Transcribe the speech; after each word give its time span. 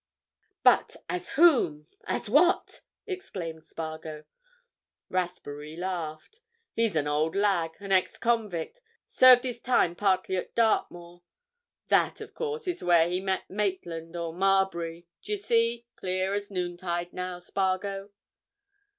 "But 0.63 0.95
as 1.09 1.29
whom—as 1.37 2.27
what?" 2.27 2.81
exclaimed 3.05 3.63
Spargo. 3.65 4.23
Rathbury 5.11 5.75
laughed. 5.77 6.41
"He's 6.73 6.95
an 6.95 7.07
old 7.07 7.35
lag—an 7.35 7.91
ex 7.91 8.17
convict. 8.17 8.81
Served 9.07 9.43
his 9.43 9.59
time 9.59 9.93
partly 9.95 10.37
at 10.37 10.55
Dartmoor. 10.55 11.21
That, 11.89 12.19
of 12.19 12.33
course, 12.33 12.67
is 12.67 12.83
where 12.83 13.07
he 13.09 13.21
met 13.21 13.47
Maitland 13.47 14.15
or 14.15 14.33
Marbury. 14.33 15.05
D'ye 15.21 15.35
see? 15.35 15.85
Clear 15.97 16.33
as 16.33 16.49
noontide 16.49 17.13
now, 17.13 17.37
Spargo." 17.37 18.09